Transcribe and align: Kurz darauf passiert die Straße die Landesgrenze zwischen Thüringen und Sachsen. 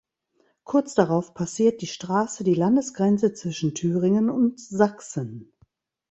Kurz 0.63 0.95
darauf 0.95 1.35
passiert 1.35 1.83
die 1.83 1.85
Straße 1.85 2.43
die 2.43 2.55
Landesgrenze 2.55 3.33
zwischen 3.33 3.75
Thüringen 3.75 4.31
und 4.31 4.59
Sachsen. 4.59 5.53